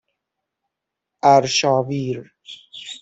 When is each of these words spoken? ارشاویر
ارشاویر 1.33 2.31